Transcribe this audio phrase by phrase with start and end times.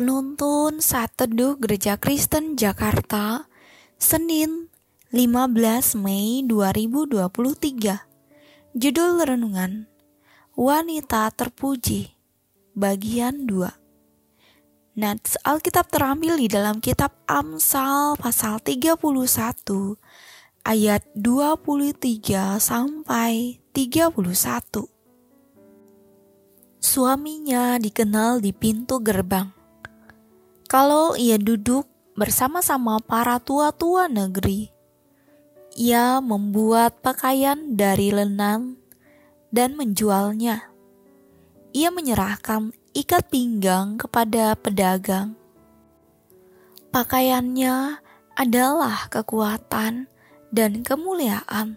[0.00, 3.44] Penuntun Saat Teduh Gereja Kristen Jakarta
[4.00, 4.72] Senin
[5.12, 8.00] 15 Mei 2023
[8.80, 9.84] Judul Renungan
[10.56, 12.16] Wanita Terpuji
[12.72, 19.04] Bagian 2 Nats Alkitab terambil di dalam kitab Amsal pasal 31
[20.64, 24.16] ayat 23 sampai 31
[26.80, 29.59] Suaminya dikenal di pintu gerbang.
[30.70, 34.70] Kalau ia duduk bersama-sama para tua-tua negeri,
[35.74, 38.78] ia membuat pakaian dari lenan
[39.50, 40.70] dan menjualnya.
[41.74, 45.34] Ia menyerahkan ikat pinggang kepada pedagang.
[46.94, 47.98] Pakaiannya
[48.38, 50.06] adalah kekuatan
[50.54, 51.74] dan kemuliaan.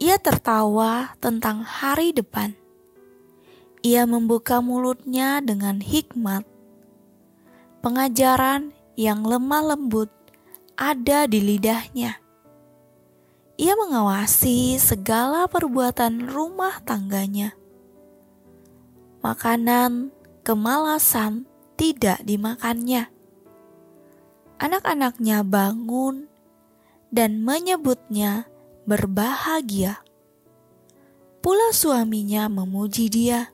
[0.00, 2.56] Ia tertawa tentang hari depan
[3.80, 6.44] ia membuka mulutnya dengan hikmat.
[7.80, 10.12] Pengajaran yang lemah lembut
[10.76, 12.20] ada di lidahnya.
[13.56, 17.56] Ia mengawasi segala perbuatan rumah tangganya.
[19.24, 20.12] Makanan
[20.44, 21.48] kemalasan
[21.80, 23.08] tidak dimakannya.
[24.60, 26.28] Anak-anaknya bangun
[27.08, 28.44] dan menyebutnya
[28.84, 30.04] berbahagia.
[31.40, 33.48] Pula suaminya memuji dia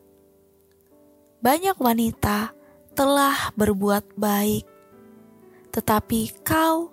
[1.46, 2.55] banyak wanita
[2.96, 4.64] telah berbuat baik,
[5.68, 6.88] tetapi kau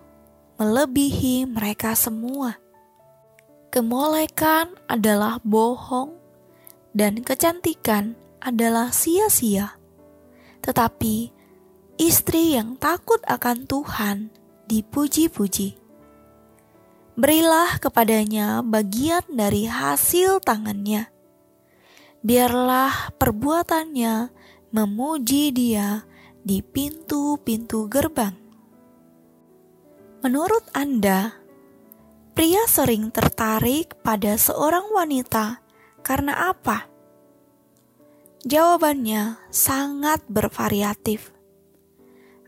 [0.60, 2.60] melebihi mereka semua.
[3.72, 6.14] Kemolekan adalah bohong,
[6.92, 9.80] dan kecantikan adalah sia-sia.
[10.60, 11.32] Tetapi
[11.98, 14.28] istri yang takut akan Tuhan
[14.68, 15.80] dipuji-puji.
[17.16, 21.08] Berilah kepadanya bagian dari hasil tangannya.
[22.24, 24.43] Biarlah perbuatannya
[24.74, 26.02] memuji dia
[26.42, 28.34] di pintu-pintu gerbang.
[30.26, 31.30] Menurut Anda,
[32.34, 35.62] pria sering tertarik pada seorang wanita
[36.02, 36.90] karena apa?
[38.50, 41.30] Jawabannya sangat bervariatif.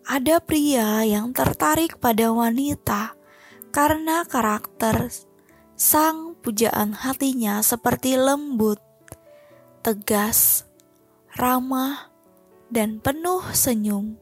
[0.10, 3.14] Ada pria yang tertarik pada wanita
[3.70, 5.14] karena karakter
[5.78, 8.82] sang pujaan hatinya seperti lembut,
[9.86, 10.66] tegas,
[11.38, 12.15] ramah,
[12.76, 14.20] dan penuh senyum,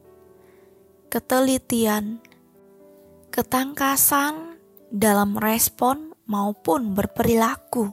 [1.10, 2.22] ketelitian,
[3.34, 4.62] ketangkasan
[4.94, 7.90] dalam respon maupun berperilaku.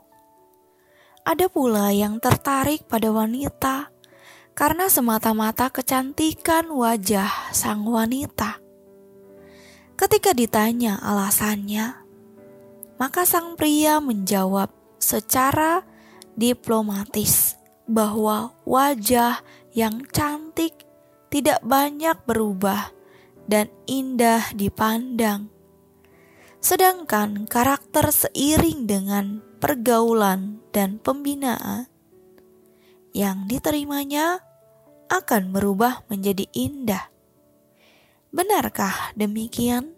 [1.25, 3.89] Ada pula yang tertarik pada wanita
[4.53, 8.61] karena semata-mata kecantikan wajah sang wanita.
[9.97, 12.05] Ketika ditanya alasannya,
[13.01, 14.69] maka sang pria menjawab
[15.01, 15.81] secara
[16.37, 20.85] diplomatis bahwa wajah yang cantik
[21.31, 22.91] tidak banyak berubah
[23.47, 25.47] dan indah dipandang.
[26.61, 31.89] Sedangkan karakter seiring dengan pergaulan dan pembinaan
[33.11, 34.39] yang diterimanya
[35.11, 37.11] akan berubah menjadi indah.
[38.31, 39.91] Benarkah demikian?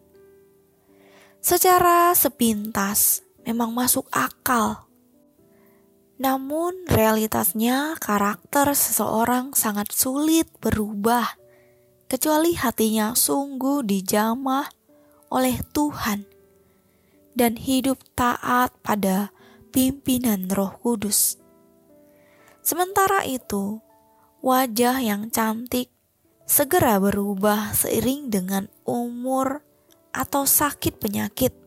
[1.43, 4.87] Secara sepintas memang masuk akal
[6.21, 11.37] namun realitasnya karakter seseorang sangat sulit berubah
[12.05, 14.69] kecuali hatinya sungguh dijamah
[15.33, 16.29] oleh Tuhan
[17.33, 19.33] dan hidup taat pada
[19.73, 21.41] pimpinan Roh Kudus.
[22.61, 23.81] Sementara itu,
[24.45, 25.89] wajah yang cantik
[26.45, 29.65] segera berubah seiring dengan umur
[30.13, 31.57] atau sakit penyakit.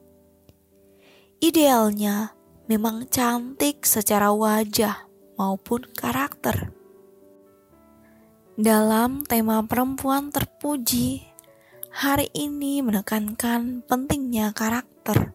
[1.42, 2.35] Idealnya,
[2.66, 5.06] memang cantik secara wajah
[5.38, 6.74] maupun karakter.
[8.58, 11.22] Dalam tema perempuan terpuji,
[11.94, 15.30] hari ini menekankan pentingnya karakter.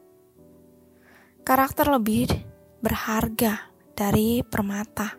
[1.48, 2.28] Karakter lebih
[2.84, 5.16] berharga dari permata.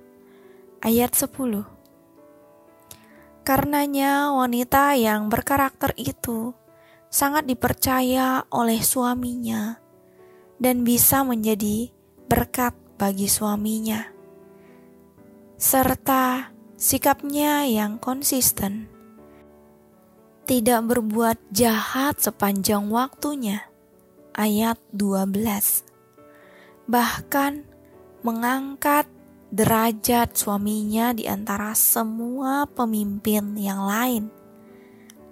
[0.83, 1.63] Ayat 10
[3.43, 6.53] Karenanya wanita yang berkarakter itu
[7.09, 9.79] sangat dipercaya oleh suaminya
[10.63, 11.91] dan bisa menjadi
[12.33, 14.09] berkat bagi suaminya,
[15.61, 16.49] serta
[16.81, 18.89] sikapnya yang konsisten,
[20.49, 23.69] tidak berbuat jahat sepanjang waktunya.
[24.33, 25.29] Ayat 12
[26.89, 27.53] Bahkan
[28.25, 29.05] mengangkat
[29.53, 34.33] derajat suaminya di antara semua pemimpin yang lain.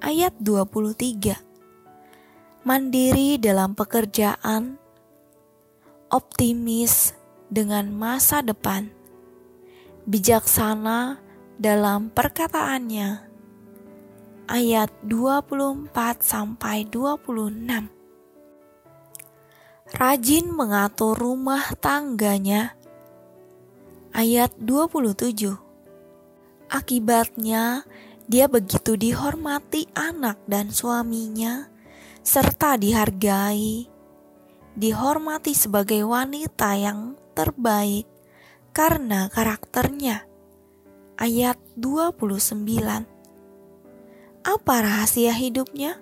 [0.05, 1.33] Ayat 23
[2.69, 4.80] Mandiri dalam pekerjaan
[6.11, 7.15] optimis
[7.47, 8.91] dengan masa depan,
[10.11, 11.23] bijaksana
[11.57, 13.23] dalam perkataannya,
[14.51, 17.91] ayat 24 sampai 26.
[19.91, 22.79] Rajin mengatur rumah tangganya.
[24.11, 25.55] Ayat 27.
[26.71, 27.87] Akibatnya
[28.31, 31.71] dia begitu dihormati anak dan suaminya
[32.23, 33.91] serta dihargai,
[34.79, 38.07] dihormati sebagai wanita yang terbaik
[38.71, 40.27] karena karakternya.
[41.21, 42.65] Ayat 29.
[44.41, 46.01] Apa rahasia hidupnya?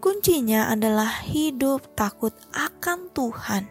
[0.00, 3.68] Kuncinya adalah hidup takut akan Tuhan.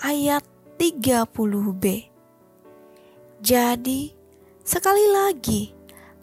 [0.00, 0.44] Ayat
[0.80, 1.84] 30b.
[3.40, 4.12] Jadi,
[4.64, 5.72] sekali lagi,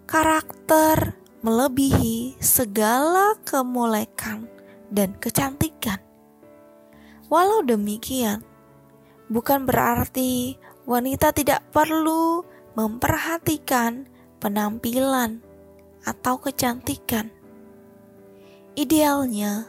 [0.06, 4.50] karakter melebihi segala kemolekan
[4.90, 6.07] dan kecantikan.
[7.28, 8.40] Walau demikian,
[9.28, 10.56] bukan berarti
[10.88, 12.48] wanita tidak perlu
[12.80, 14.08] memperhatikan
[14.40, 15.44] penampilan
[16.08, 17.28] atau kecantikan.
[18.80, 19.68] Idealnya,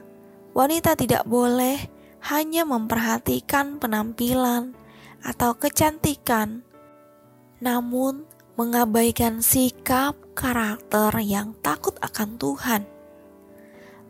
[0.55, 1.82] wanita tidak boleh
[2.31, 4.78] hanya memperhatikan penampilan
[5.26, 6.62] atau kecantikan,
[7.58, 8.22] namun
[8.54, 12.82] mengabaikan sikap karakter yang takut akan Tuhan.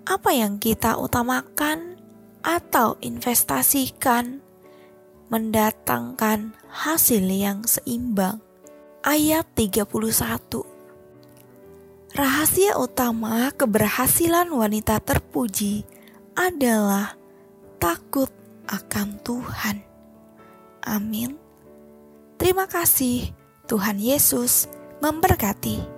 [0.08, 1.97] Apa yang kita utamakan
[2.43, 4.40] atau investasikan
[5.29, 8.40] mendatangkan hasil yang seimbang.
[9.05, 9.88] Ayat 31
[12.19, 15.87] Rahasia utama keberhasilan wanita terpuji
[16.35, 17.14] adalah
[17.79, 18.29] takut
[18.67, 19.76] akan Tuhan.
[20.82, 21.38] Amin.
[22.38, 23.31] Terima kasih,
[23.70, 24.67] Tuhan Yesus
[25.05, 25.97] memberkati.